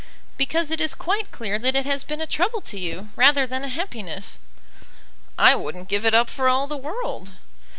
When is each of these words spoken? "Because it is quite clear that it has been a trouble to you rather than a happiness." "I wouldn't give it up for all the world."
"Because 0.35 0.71
it 0.71 0.81
is 0.81 0.95
quite 0.95 1.29
clear 1.29 1.59
that 1.59 1.75
it 1.75 1.85
has 1.85 2.03
been 2.03 2.19
a 2.21 2.25
trouble 2.25 2.59
to 2.61 2.79
you 2.79 3.09
rather 3.15 3.45
than 3.45 3.63
a 3.63 3.67
happiness." 3.69 4.39
"I 5.37 5.55
wouldn't 5.55 5.89
give 5.89 6.07
it 6.07 6.15
up 6.15 6.27
for 6.27 6.49
all 6.49 6.65
the 6.65 6.75
world." 6.75 7.33